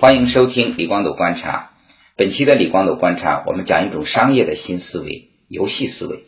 [0.00, 1.72] 欢迎收听李光斗观察。
[2.16, 6.24] 本期的李光斗观察，我们讲一种商业的新思维——游戏思维。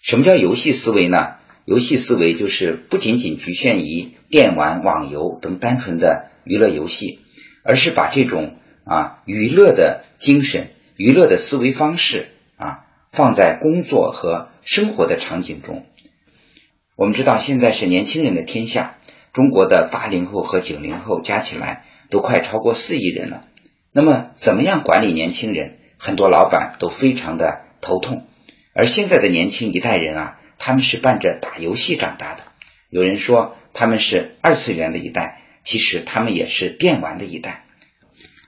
[0.00, 1.34] 什么叫游戏思维呢？
[1.66, 7.18] 游戏思维就是不仅仅局限于电玩、网游等单纯的娱乐游戏，
[7.62, 8.56] 而是把这种
[8.86, 15.84] 啊娱乐的精神、娱乐的思维方式啊放在工作和生活的场景中。
[16.96, 18.94] 我们知道，现在是年轻人的天下，
[19.34, 21.84] 中国的八零后和九零后加起来。
[22.10, 23.44] 都快超过四亿人了，
[23.92, 25.78] 那么怎么样管理年轻人？
[25.96, 28.26] 很多老板都非常的头痛。
[28.74, 32.44] 而现在的年轻一代人啊，他们是伴着打游戏长大的。
[32.88, 37.64] 有人说他们是二次元的一代，其实他们也是电玩的一代。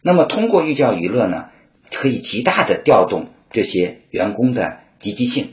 [0.03, 1.51] 那么通过寓教于乐呢，
[1.92, 5.51] 可以极大的调动这些员工的积极性。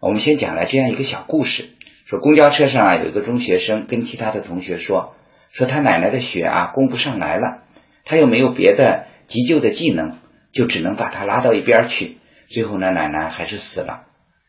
[0.00, 1.68] 我们先讲了这样一个小故事：
[2.06, 5.14] 说公交车上啊，有一个中学生跟其他的同学说。
[5.52, 7.62] 说他奶奶的血啊供不上来了，
[8.04, 10.18] 他又没有别的急救的技能，
[10.52, 12.18] 就只能把他拉到一边去。
[12.48, 14.04] 最后呢，奶奶还是死了。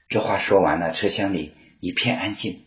[0.10, 2.62] 这话说完了，车厢里一片安静，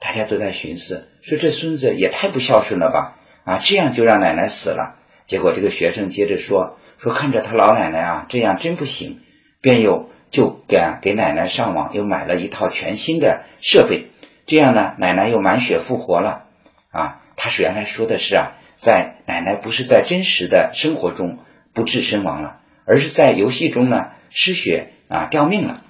[0.00, 3.18] 大家都在寻思：说这孙子也太不孝顺了吧！
[3.44, 4.96] 啊，这样就让奶奶死了。
[5.26, 9.20] 结果这个学生接着说：说看着他老奶奶啊这样真不行，
[9.60, 14.06] 便又就给给奶奶上网又买了一套全新的设备，
[14.46, 16.44] 这样呢，奶奶又满血复活了
[16.90, 17.22] 啊。
[17.36, 21.38] 他是原来说的是啊，在奶奶不是在真实的生活中
[21.74, 25.82] 不治身亡了，而是在游戏中呢失血啊掉命了。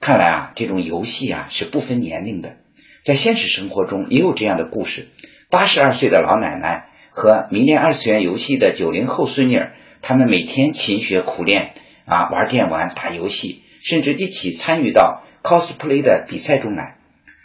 [0.00, 2.56] 看来啊，这种游戏啊是不分年龄的，
[3.04, 5.08] 在现实生活中也有这样的故事。
[5.50, 11.74] 八十二岁的老奶奶和迷恋二次元游戏的九零后孙女儿，他们每天勤学苦练
[12.06, 16.96] 啊，玩电玩、打游戏，甚至一起参与到 cosplay 的比赛中来。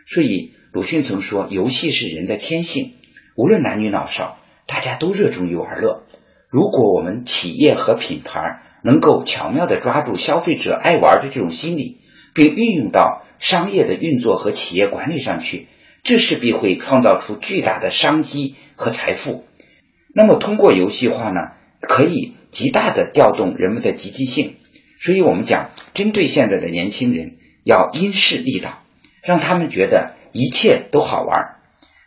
[0.05, 2.93] 所以鲁迅曾说，游戏是人的天性。
[3.37, 6.01] 无论男女老少，大家都热衷于玩乐。
[6.49, 11.99] 如果我们企业和品牌能够巧妙地抓住消费者爱玩的这种心理，
[12.33, 15.67] 并运用到商业的运作和企业管理上去，
[16.01, 19.45] 这势必会创造出巨大的商机和财富。
[20.15, 21.41] 那么，通过游戏化呢，
[21.79, 24.55] 可以极大的调动人们的积极性。
[24.99, 28.79] 所以我们讲，针对现在的年轻人，要因势利导，
[29.21, 31.57] 让他们觉得一切都好玩。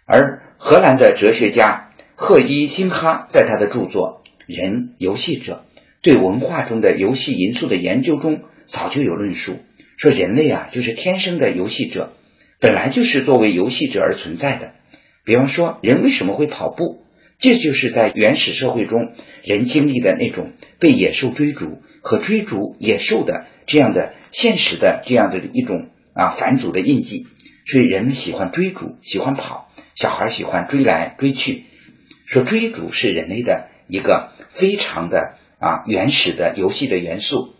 [0.06, 5.64] 而荷兰的哲学家赫伊辛哈在他的著作《人游戏者：
[6.02, 9.56] 对文化中的游戏因素的研究》中，早就有论述，
[9.96, 12.12] 说人类啊就是天生的游戏者，
[12.60, 14.72] 本来就是作为游戏者而存在的。
[15.24, 17.06] 比方说，人为什么会跑步？
[17.38, 27.26] 这就是在原始社会中人经历的那种被野兽追逐和追逐野兽的这样的现实的这样的一种啊返祖的印记。
[27.64, 29.69] 所以人们喜欢追逐，喜欢跑。
[29.94, 31.64] 小孩喜欢追来追去，
[32.26, 37.54] 说追逐是人类的一个非常的啊原始的游戏的元素。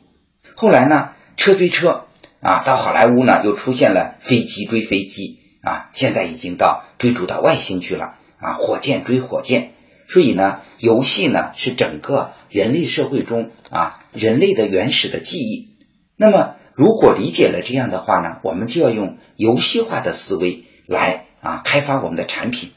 [0.54, 2.04] 后来呢，车追车
[2.40, 9.72] 啊，到好莱坞呢又出现了飞机追飞机啊，现在已经到追逐到外星去了啊，火箭追火箭。
[10.08, 15.76] 所以呢，游戏呢是整个人类社会中啊人类的原始的记忆。
[16.16, 21.26] 那么，如果理解了这样的话呢，我们就要用游戏化的思维来。
[21.40, 22.70] 啊，开发我们的产品，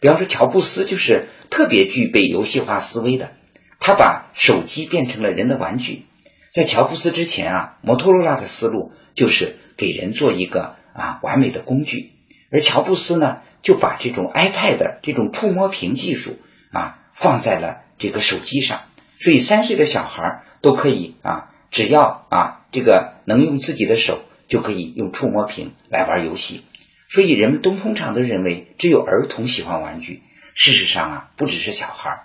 [0.00, 3.32] 比方说乔布斯就是特别具备游戏化思维的，
[3.78, 6.06] 他把手机变成了人的玩具。
[6.52, 12.10] 在乔布斯之前啊，摩托罗拉的思路就是给人做一个啊完美的工具，
[12.50, 16.38] 而乔布斯呢就把这种 iPad 的这种触摸屏技术
[16.72, 18.80] 啊放在了这个手机上，
[19.20, 26.64] 所以三岁的小孩都可以啊，只要啊这个能用自己的手就可以用触摸屏来玩游戏。
[27.12, 30.22] 所以人们都通常都认为只有儿童喜欢玩具，
[30.54, 32.16] 事实上啊，不只是小孩儿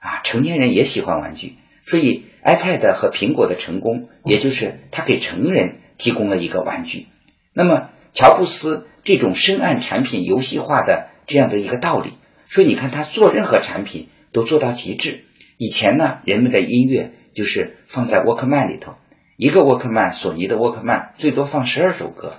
[0.00, 1.54] 啊，成年人也喜欢玩具。
[1.86, 7.06] 所以 iPad 和苹果的成功，也就是它给成人提供了一个玩具。
[7.54, 12.12] 那么乔布斯这种深谙产品游戏化的这样的一个道理，
[12.46, 15.24] 所以你看他做任何产品都做到极致。
[15.56, 18.96] 以前呢，人们的音乐就是放在沃克曼里头，
[19.38, 22.34] 一个沃克曼，索尼的沃克曼最多放十二首歌，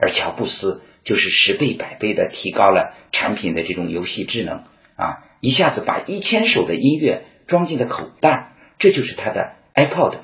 [0.00, 0.82] 而乔布斯。
[1.02, 4.64] 就是十倍百倍的提高了产品的这种游戏智能
[4.96, 10.18] 啊，一下子把一千首的音乐装进了口袋，这就是他的 iPod。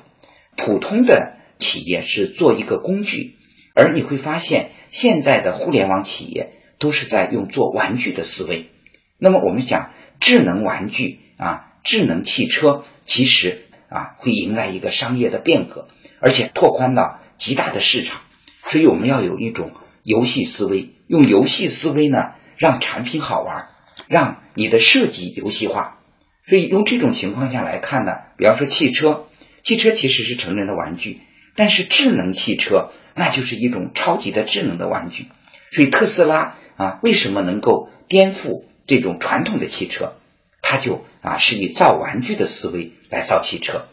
[0.55, 3.37] 普通的企业是做一个工具，
[3.73, 8.69] 而你会发现现在的互联网企业都是在用做玩具的思维。
[9.17, 15.87] 那么我们讲智能玩具啊，智能汽车其实啊会迎来一个商业的变革，
[16.21, 18.21] 而且拓宽到极大的市场，
[18.67, 19.71] 所以我们要有一种。
[20.03, 23.67] 游戏思维，用游戏思维呢，让产品好玩，
[24.07, 25.99] 让你的设计游戏化。
[26.47, 29.25] 所以用这种情况下来看呢，比方说汽车，
[29.63, 31.19] 汽车其实是成人的玩具，
[31.57, 35.25] 但是智能汽车那就是一种超级的智能的玩具。
[35.73, 40.13] 所以特斯拉啊，为什么能够颠覆这种传统的汽车？
[40.61, 43.87] 它就啊是以造玩具的思维来造汽车。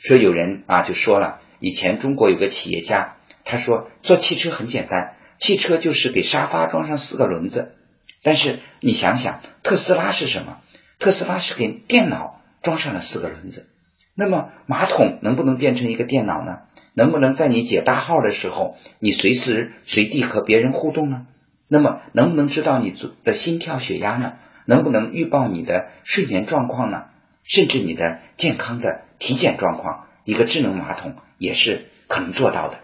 [0.00, 3.14] 所以有人啊就说了，以前中国有个企业家，
[3.48, 7.74] 他说做汽车很简单，汽车就是给沙发装上四个轮子。
[8.22, 10.58] 但是你想想，特斯拉是什么？
[10.98, 13.66] 特斯拉是给电脑装上了四个轮子。
[14.14, 16.58] 那么马桶能不能变成一个电脑呢？
[16.92, 21.26] 能不能在你解大号的时候，你随时随地和别人互动呢？
[21.68, 24.34] 那么能不能知道你的心跳、血压呢？
[24.66, 27.04] 能不能预报你的睡眠状况呢？
[27.44, 32.80] 甚至你的健康的体检状况，一个智能马桶也是可能做到的。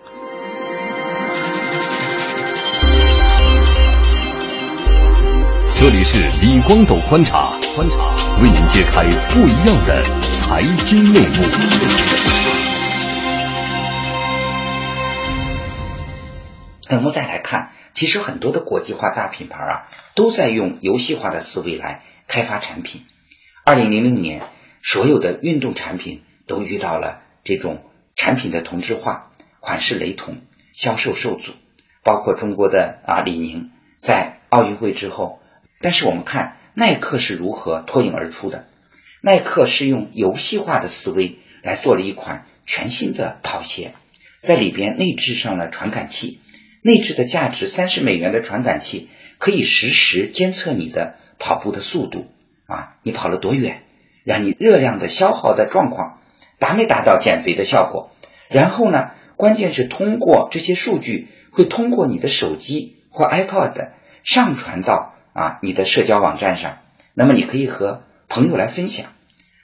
[6.16, 7.96] 是李光斗观察，观察
[8.40, 9.02] 为您揭开
[9.32, 10.00] 不一样的
[10.36, 11.42] 财经内幕。
[16.88, 23.02] 那我们再来看，其实很多的国际化大品牌啊，都在用游戏化的思维来开发产品。
[23.64, 24.42] 二零零零年，
[24.84, 27.82] 所有的运动产品都遇到了这种
[28.14, 30.42] 产品的同质化、款式雷同、
[30.74, 31.54] 销售受阻，
[32.04, 35.40] 包括中国的啊李宁在奥运会之后。
[35.84, 38.64] 但是我们看耐克是如何脱颖而出的？
[39.20, 43.92] 耐克是用游戏化的思维来做了一款全新的跑鞋，
[44.40, 46.40] 在里边内置上了传感器，
[46.80, 52.28] 内置的价值三十美元的传感器可以实时监测你的跑步的速度
[52.66, 53.82] 啊，你跑了多远，
[54.24, 56.20] 让你热量的消耗的状况
[56.58, 58.10] 达没达到减肥的效果？
[58.48, 63.90] 然后呢，关键是通过这些数据会通过你的手机或 iPod
[64.22, 65.10] 上传到。
[65.34, 66.78] 啊，你的社交网站上，
[67.12, 69.08] 那么你可以和朋友来分享。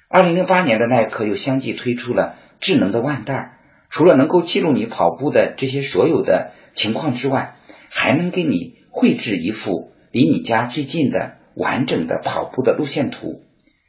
[0.09, 3.59] 二零零八年的耐克又相继推出了智能的腕带，
[3.89, 7.55] 除了能够记录你跑步的这些所有的情况之外，
[7.89, 13.45] 还能给你绘制一幅离你家最近的完整的跑步的路线图，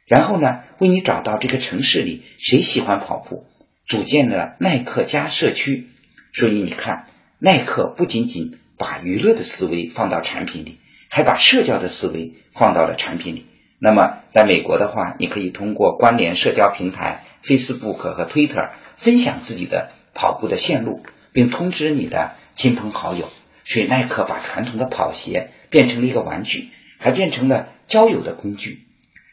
[0.06, 3.44] 然后呢，为你找到这个城市里谁喜欢跑步，
[3.88, 5.88] 组建了耐克家社区。
[6.32, 7.06] 所以你看，
[7.40, 10.78] 耐克不仅仅把娱乐的思维放到产品里。
[11.14, 13.44] 还把社交的思维放到了产品里。
[13.78, 21.02] 那么，在美国的话，你可以通过关联社交平台 Facebook 和 Twitter 分享自己的跑步的线路，
[21.34, 23.28] 并通知你的亲朋好友。
[23.64, 28.86] 所以，耐克把传统的跑鞋变成了一个玩具，还变成了交友的工具。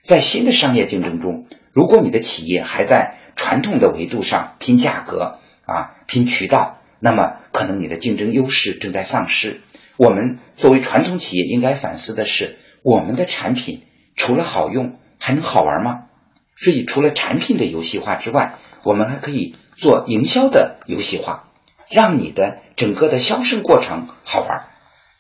[0.04, 9.62] 在新的商业竞争中，如果你的企业还在传统的维度上拼价格啊、拼渠道，那么可能你的竞争优势正在丧失。
[10.00, 13.82] 我们作为传统企业，应该反思的是，我们的产品
[14.16, 16.06] 除了好用，还能好玩吗？
[16.56, 21.50] 所以，除了产品的游戏化之外，我们还可以做营销的游戏化，
[21.90, 24.68] 让你的整个的销售过程好玩。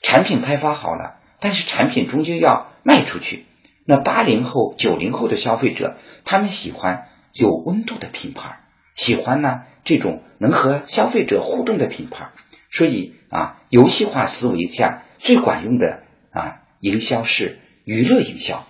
[0.02, 3.48] 产品开发好了，但是产品终究要卖出去。
[3.86, 8.62] 那八零后、九零后的消费者，他们喜欢有温度的品牌，
[8.96, 12.30] 喜欢呢这种能和消费者互动的品牌。
[12.72, 18.68] 所以啊，游戏化思维下最管用的啊营销是娱乐营销，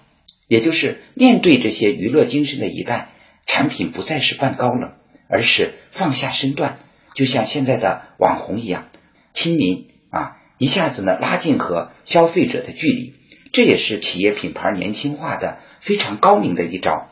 [0.47, 3.09] 也就是面对这些娱乐精神的一代，
[3.45, 4.93] 产品不再是扮高冷，
[5.29, 6.79] 而是放下身段，
[7.13, 8.87] 就像现在的网红一样
[9.33, 13.13] 亲民啊，一下子呢拉近和消费者的距离，
[13.51, 17.09] 这也是企业品牌年轻化的非常高明的一招。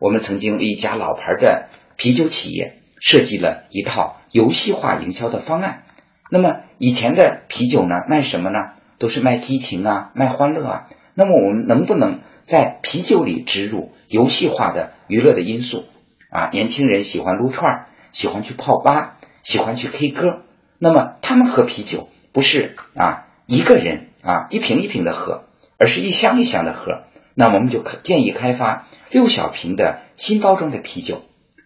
[0.00, 5.84] 我们曾经为一家老牌的啤酒企业设计了一套游戏化营销的方案。
[6.30, 8.58] 那么以前的啤酒呢，卖什么呢？
[8.98, 10.86] 都是卖激情啊，卖欢乐啊。
[11.14, 15.86] 那么我们能不能在啤酒里植入游戏化的娱乐的因素
[16.30, 16.50] 啊？
[16.52, 20.42] 年轻人喜欢撸串儿，喜欢去泡吧，喜欢去 K 歌。
[20.78, 25.44] 那么他们喝啤酒不是啊一个人啊一瓶一瓶的喝，
[25.78, 27.04] 而是一箱一箱的喝。
[27.34, 31.22] 那我们就可建议开发六小瓶的新包装的啤酒。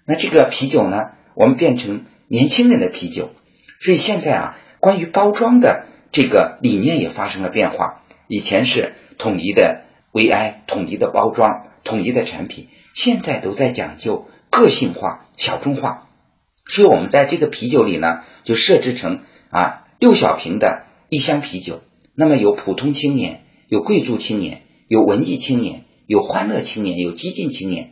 [0.07, 3.31] 那这个啤酒呢，我们变成年轻人的啤酒。
[3.85, 8.03] 所以现在啊，关于包装的这个理念也发生了变化。
[8.29, 16.09] 以前是统一的 VI、统一的包装、统一的产品，现在都在讲究个性化、小众化。
[16.67, 21.83] 所以我们在这个啤酒里呢，就设置成啊六小瓶的一箱啤酒。
[22.17, 27.91] 那么有普通青年，有贵族青年，有文艺青年，有欢乐青年，有激进青年。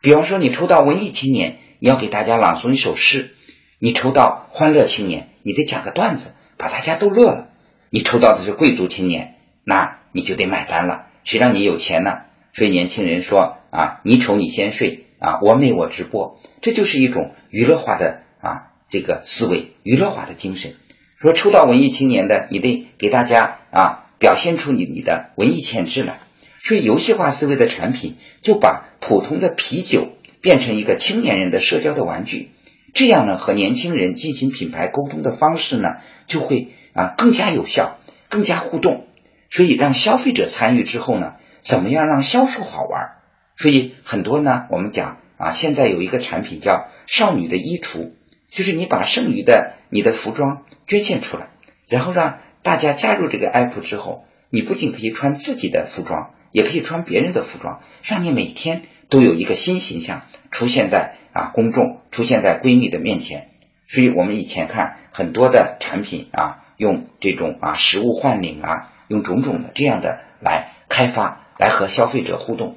[0.00, 3.34] 比方说，你抽到文艺青年，你要给大家朗诵一首诗。
[3.78, 7.48] 你抽到欢乐青年，你得讲个段子，把大家都乐了。
[7.90, 11.06] 你抽到的是贵族青年，那你就得买单了。
[11.24, 12.22] 谁让你有钱呢？
[12.54, 20.74] 所以年轻人说啊，你丑你先睡啊，我美我直播，这就是一种娱乐化的啊这个思维，娱乐化的精神。
[21.20, 26.20] 说抽到文艺青年的，你得给大家啊表现出你你的文艺潜质来。
[26.62, 30.08] 所以游戏化思维的产品就把普通的啤酒
[30.40, 32.50] 变成一个青年人的社交的玩具，
[32.96, 35.82] 这样呢和年轻人进行品牌沟通的方式呢
[36.26, 37.98] 就会啊更加有效，
[38.30, 39.04] 更加互动。
[39.50, 43.10] 所以让消费者参与之后呢，怎么样让销售好玩？
[43.56, 48.12] 所以很多呢我们讲啊，现在有一个产品叫少女的衣橱，
[48.50, 51.50] 就是你把剩余的你的服装捐献出来，
[51.88, 56.30] 然后让大家加入这个 app 之后，你不仅可以穿自己的服装。
[56.52, 63.48] 也可以穿别人的服装，让你每天都有一个新形象出现在啊公众，出现在闺蜜的面前。
[63.88, 72.74] 所以我们以前看很多的产品啊，用这种啊实物换领啊，用种种的这样的来开发，来和消费者互动。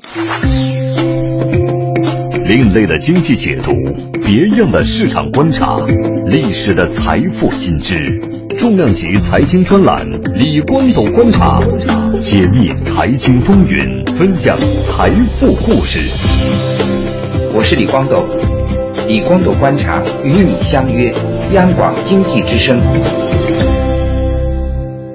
[2.47, 3.73] 另类的经济解读，
[4.25, 5.77] 别样的市场观察，
[6.27, 8.21] 历史的财富新知，
[8.59, 10.05] 重量级财经专栏，
[10.37, 11.61] 李光斗观察。
[12.21, 16.01] 解密财经风云，分享财富故事。
[17.55, 18.25] 我是李光斗，
[19.07, 21.09] 李光斗观察与你相约
[21.53, 22.77] 央广经济之声。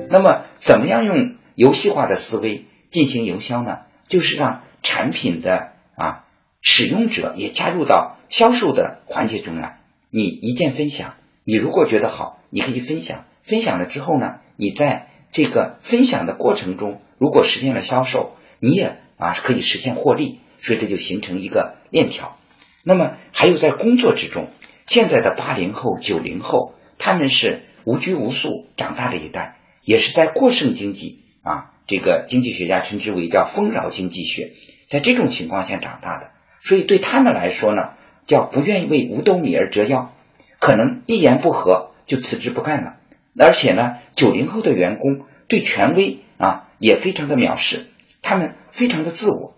[0.08, 3.80] 那么，怎么样用游戏化的思维进行营销呢？
[4.08, 6.24] 就是让产品的啊
[6.62, 9.80] 使用者也加入到销售的环节中来。
[10.08, 13.26] 你一键分享，你如果觉得好，你可以分享。
[13.44, 22.38] 分享了之后呢，你在这个分享的过程中，如果实现了销售，你也啊可以实现获利，所以这就形成一个链条。
[22.82, 24.48] 那么还有在工作之中，
[24.86, 34.52] 现在的八零后、九零后，他们是无拘无束长大的一代，也是在过剩经济啊，这个经济学家称之为叫丰饶经济学，
[34.86, 37.90] 在这种情况下长大的，所以对他们来说呢，
[38.26, 40.12] 叫不愿意为五斗米而折腰，
[40.60, 42.96] 可能一言不合就辞职不干了。
[43.38, 47.86] 而且呢，九零后的员工对权威啊也非常的藐视，
[48.22, 49.54] 他们非常的自我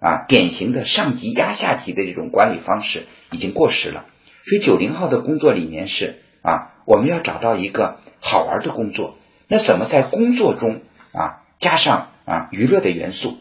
[0.00, 4.06] 啊，典型的上级压下级的这种管理方式已经过时了。
[4.44, 9.18] 所以九零后的工作理念是啊，我们要找到一个好玩的工作。
[9.46, 10.80] 那怎么在工作中
[11.12, 13.36] 啊加上啊娱乐的元素？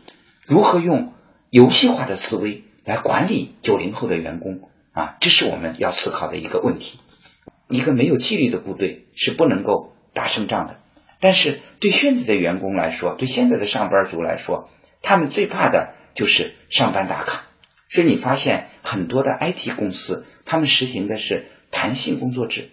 [0.46, 1.13] 如何用
[1.50, 5.15] 游戏化的思维来管理九零后的员工啊？
[5.22, 7.00] 这是我们要思考的一个问题。
[7.69, 10.77] 一个没有纪律的部队是不能够打胜仗的。
[11.19, 14.69] 但是对现在的员工来说，对现在的上班族来说，
[15.01, 17.45] 他们最怕的就是上班打卡。
[17.89, 22.69] 所以你发现很多的 IT 公司，他们实行的是弹性工作制，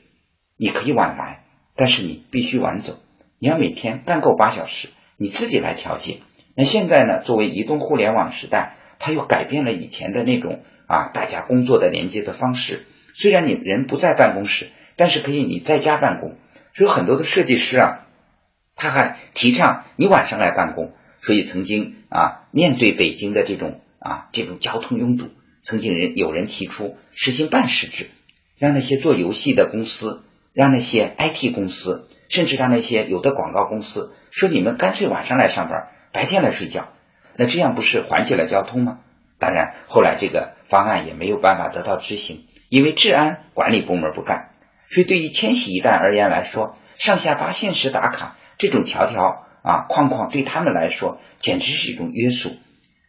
[0.58, 2.98] 你可以晚来，但是你必须晚走。
[3.38, 6.18] 你要每天干够八小时，你自己来调节。
[6.54, 7.20] 那现在呢？
[7.20, 12.84] 作为移动互联网时代，它又改变了以前的那种啊，大家工作的连接的方式。
[13.14, 14.68] 虽然你人不在办公室。
[14.96, 16.36] 但是可以你在家办公，
[16.72, 18.06] 所以很多的设计师啊，
[18.76, 20.92] 他还提倡你晚上来办公。
[21.20, 25.30] 所以曾经啊，面对北京的这种啊这种交通拥堵，
[25.62, 28.10] 曾经人有人提出实行半时制，
[28.58, 30.22] 让那些做游戏的公司，
[30.52, 36.88] 让那些 IT 公司，甚至让那些有的广告公司说你们干脆晚上来上班，白天来睡觉，
[37.36, 38.98] 那这样不是缓解了交通吗？
[39.38, 44.50] 当然，后来这个方案也没有办法得到执行，因为治安管理部门不干。
[44.88, 52.50] 所以，对于千禧一代而言来说，上下八限时打卡这种条条啊框框，对他们来说简直是一种约束。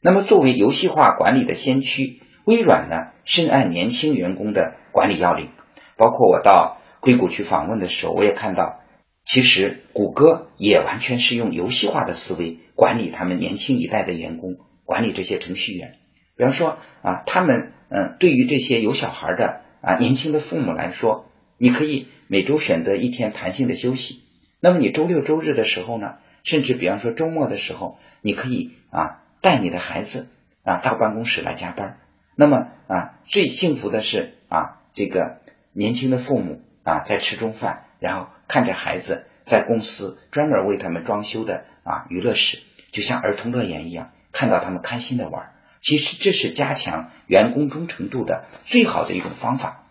[0.02, 5.50] 那么，作为游戏化管理的先驱，微软呢深谙年轻员工的管理要领。
[5.98, 8.80] 包括我到硅谷去访问的时候，我也看到，
[9.26, 14.56] 其实谷歌也完全是用游戏化的思维管理他们年轻一代的员工，
[14.86, 15.94] 管理这些程序员。
[16.38, 21.26] 比方说啊，他们嗯，对于这些有小孩的啊年轻的父母来说。
[21.58, 24.22] 你可以每周选择一天弹性的休息，
[24.60, 30.28] 那么你周六周日的时候呢，甚至比方说周末的时候，你可以啊带你的孩子
[30.64, 31.98] 啊到办公室来加班。
[32.36, 35.38] 那么啊最幸福的是啊这个
[35.72, 42.60] 年轻的父母啊在吃中饭，然后看着孩子在公司专门为他们装修的啊娱乐室，
[42.92, 45.52] 就像儿童乐园一样，看到他们开心的玩。
[45.82, 49.85] 其实这是加强员工忠诚度的最好的一种方法。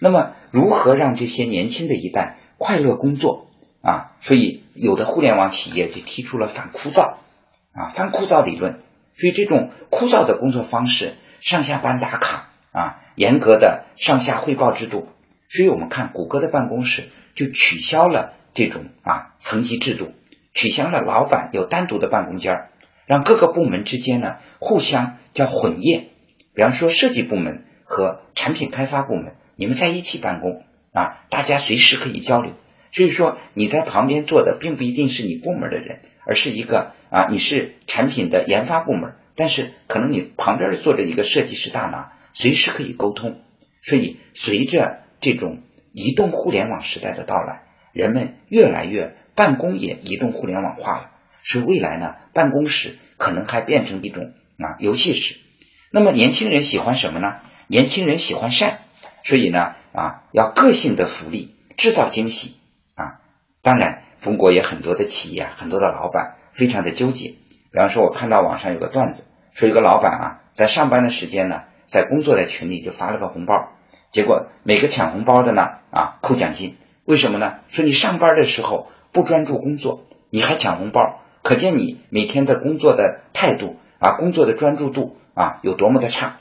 [0.00, 3.46] 那么，如何让这些年轻的一代快乐工作
[3.82, 4.12] 啊？
[4.20, 7.16] 所以，有的互联网企业就提出了反枯燥
[7.72, 8.80] 啊、反枯燥理论。
[9.14, 15.08] 所以，这种枯燥的工作方式，上下班打卡啊，严格的上下汇报制度。
[15.48, 20.12] 所以我们看谷歌的办公室就取消了这种啊层级制度，
[20.52, 22.70] 取消了老板有单独的办公间儿，
[23.06, 26.08] 让各个部门之间呢互相叫混业。
[26.54, 32.52] 比方说设计部门和产品开发部门，你们在一起办公啊，大家随时可以交流。
[32.92, 43.40] 所以说你在旁边坐的并不一定是你部门的人，而是一个啊，你是产品的研发部门，但是可能你旁边坐着一个设计师大拿，随时可以沟通。
[43.82, 45.60] 所以随着这种
[45.92, 51.10] 移动互联网时代的到来，人们越来越办公也移动互联网化了。
[51.42, 55.36] 所以未来呢，办公室可能还变成一种啊游戏室。
[55.92, 57.26] 那么年轻人喜欢什么呢？
[57.68, 58.75] 年轻人喜欢善，
[59.26, 62.60] 所以呢啊要个性的福利，制造惊喜
[62.94, 63.18] 啊。
[63.60, 67.30] 当然，中国也很多的企业，很多的老板非常的纠结。
[67.72, 73.72] 比方说，我看到网上有个段子，说有个老板啊，在上班的时间呢，在工作的群里就发了个红包，
[74.12, 76.76] 结果每个抢红包的呢啊扣奖金。
[77.04, 77.56] 为什么呢？
[77.66, 81.00] 说你上班的时候不专注工作，你还抢红包，
[81.42, 86.36] 可见你每天的工作的态度啊，工作的专注度啊有多么的差。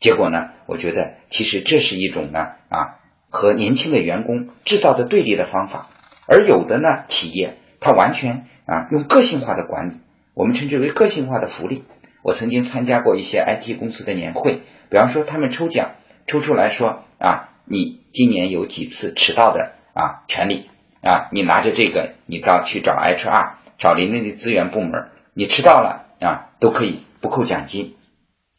[0.00, 5.88] 结果呢，我觉得其实这是一种呢啊和年轻的员工制造的对立的方法。
[6.26, 9.94] 而有的呢，企业它完全啊用个性化的管理，
[10.34, 11.84] 我们称之为个性化的福利。
[12.22, 15.92] 我曾经参加过一些 IT 公司的年会，比方说他们抽奖
[16.26, 20.70] 抽出来说啊，你今年有几次迟到的啊权利
[21.02, 27.96] 啊，你拿着这个，你到去找 HR 找人力资源部门，你迟到了啊都可以不扣奖金。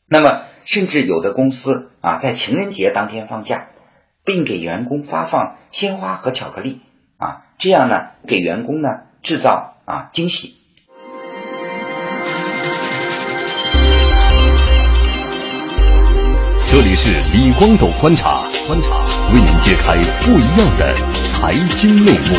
[0.07, 3.67] 那么甚至有的公司啊在情人节当天放假，
[4.25, 6.81] 并给员工发放鲜花和巧克力。
[7.17, 8.89] 啊，这样呢，给员工呢
[9.21, 10.55] 制造啊惊喜。
[16.67, 19.95] 这里是李光斗观察，观察为您揭开
[20.25, 20.93] 不一样的
[21.23, 22.35] 财经内幕。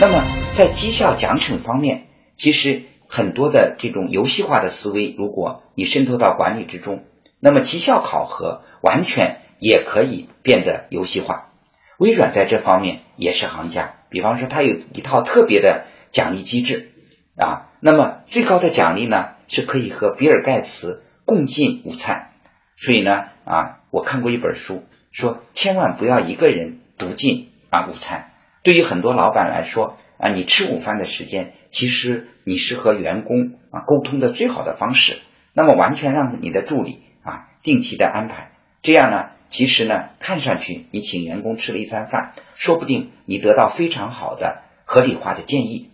[0.00, 0.22] 那么，
[0.54, 7.04] 在绩效奖惩方面，其实很多的这种游戏化的思维，如果你渗透到管理之中，
[7.40, 9.40] 那么绩效考核完全。
[9.62, 11.50] 也可以变得游戏化。
[11.98, 16.92] 微软在这方面也是行家，比方说它有一套特别的奖励机制
[17.36, 17.68] 啊。
[17.80, 22.30] 那么最高的奖励呢，是可以和比尔盖茨共进午餐。
[22.78, 24.82] 所以呢啊，我看过一本书，
[25.12, 28.30] 说千万不要一个人独进啊午餐。
[28.62, 35.18] 对于很多老板来说啊，你吃午饭的时间，其实你是和员工啊沟通的最好的方式。
[35.52, 38.52] 那么完全让你的助理啊定期的安排，
[38.82, 39.30] 这样呢。
[39.48, 45.90] 其实呢，看上去你请员工吃了一餐饭，说不定你得到非常好的合理化的建议。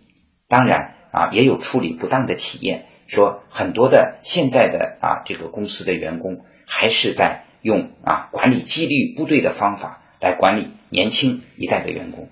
[0.47, 12.29] 当然啊，也有处理不当的企业，说很多的现在的啊这个公司的员工还是在用啊管理纪律部队的方法来管理年轻一代的员工。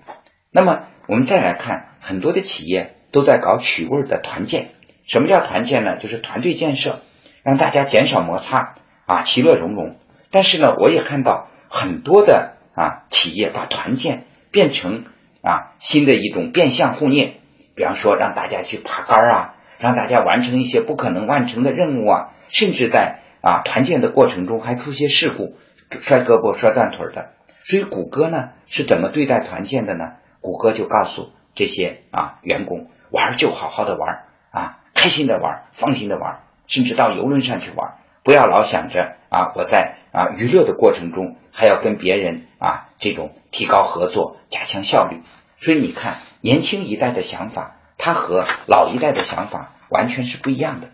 [0.50, 4.68] 那么我们再来看，很多的企业都在搞取味的团建。
[5.06, 5.98] 什么叫团建呢？
[5.98, 7.00] 就是团队建设，
[7.44, 8.74] 让大家减少摩擦
[9.06, 9.96] 啊，其乐融融。
[10.30, 15.04] 但是呢，我也看到很多的啊企业把团建变成
[15.42, 17.34] 啊新的一种变相互虐，
[17.76, 25.56] 比方说让大家去爬杆啊，让大家完成一些不可能完成的任务啊，甚至在啊团建的过程中还出些事故，
[26.00, 27.30] 摔胳膊摔断腿的。
[27.62, 30.14] 所以谷歌呢是怎么对待团建的呢？
[30.46, 39.96] 谷歌就告诉这些啊员工玩就好好的玩啊，开心的玩，放心的玩，甚至到游轮上去玩，不要老想着啊我在。
[40.12, 45.20] 啊，娱乐的过程中还要跟别人啊，这种提高合作、加强效率。
[45.58, 50.88] 所以你看，年轻一代的想法，他和老一代的想法完全是不一样的。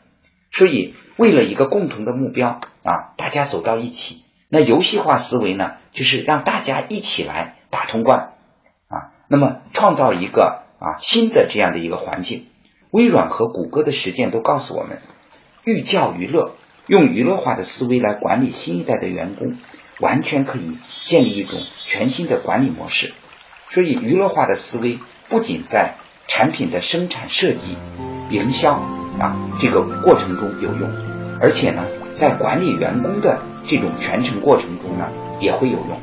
[0.50, 4.24] 所以，为了一个共同的目标啊，大家走到一起。
[4.48, 8.32] 那游戏化思维呢，就是让大家一起来打通关，
[9.32, 12.48] 那么创造一个啊新的这样的一个环境。
[12.90, 15.00] 微软和谷歌的实践都告诉我们，
[15.64, 16.52] 寓教于乐。
[16.86, 19.54] 用娱乐化的思维来管理新一代的员工，
[20.00, 20.66] 完全可以
[21.06, 23.14] 建立一种全新的管理模式。
[23.70, 24.98] 所以，娱乐化的思维
[25.30, 25.94] 不仅在
[26.26, 27.78] 产品的生产设计、
[28.28, 28.74] 营销
[29.18, 30.90] 啊这个过程中有用，
[31.40, 35.98] 而且呢，在管理员工的这种全程过程中呢也会有用。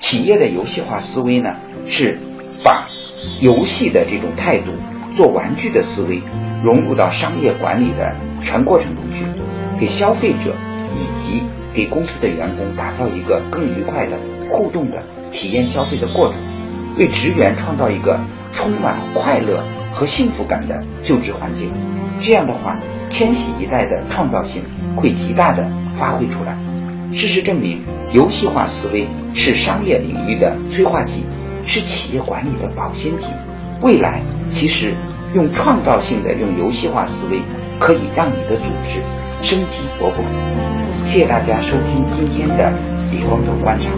[0.00, 1.50] 企业的游戏化思维呢，
[1.88, 2.18] 是
[2.64, 2.88] 把
[3.40, 4.72] 游戏的这种态度、
[5.14, 6.22] 做玩具的思维
[6.62, 9.26] 融入到商业管理的全过程中去。
[9.78, 10.54] 给消费者
[10.94, 11.42] 以及
[11.74, 14.16] 给公司的员工打造一个更愉快的
[14.50, 16.38] 互动的体验消费的过程，
[16.96, 18.18] 为职员创造一个
[18.52, 21.70] 充满快乐和幸福感的就职环境。
[22.18, 22.74] 这样的话，
[23.10, 24.62] 千禧一代的创造性
[24.96, 26.56] 会极大的发挥出来。
[27.12, 27.82] 事实证明，
[28.14, 31.26] 游戏化思维是商业领域的催化剂，
[31.66, 33.26] 是企业管理的保鲜剂。
[33.82, 34.94] 未来其实
[35.34, 37.42] 用创造性的、用游戏化思维，
[37.78, 39.02] 可以让你的组织
[39.42, 40.24] 生机勃勃。
[41.04, 42.72] 谢谢大家收听今天的
[43.10, 43.90] 李光头观察。